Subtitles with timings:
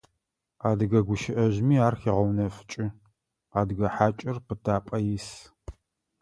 [0.69, 2.85] Адыгэ гущыӏэжъыми ар хегъэунэфыкӏы:
[3.59, 5.27] «Адыгэ хьакӏэр пытапӏэ ис».